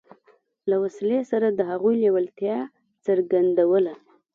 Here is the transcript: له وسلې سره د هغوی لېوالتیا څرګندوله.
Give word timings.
له 0.69 0.75
وسلې 0.83 1.19
سره 1.31 1.47
د 1.51 1.59
هغوی 1.71 1.95
لېوالتیا 2.03 2.57
څرګندوله. 3.05 3.95